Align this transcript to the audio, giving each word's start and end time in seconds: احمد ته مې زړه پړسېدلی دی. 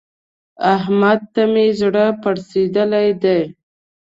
احمد 0.75 1.19
ته 1.33 1.43
مې 1.51 1.65
زړه 1.79 2.05
پړسېدلی 2.21 3.07
دی. 3.23 3.41